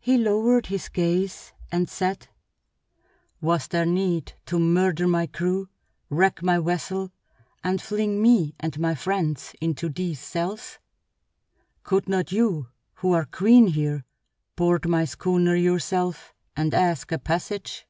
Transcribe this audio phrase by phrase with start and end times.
[0.00, 2.26] He lowered his gaze and said:
[3.40, 5.68] "Was there need to murder my crew,
[6.10, 7.12] wreck my vessel,
[7.62, 10.80] and fling me and my friends into these cells?
[11.84, 14.04] Could not you, who are queen here,
[14.56, 17.86] board my schooner yourself and ask a passage?"